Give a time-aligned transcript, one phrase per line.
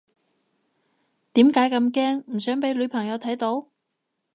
[1.33, 3.67] 點解咁驚唔想俾女朋友睇到？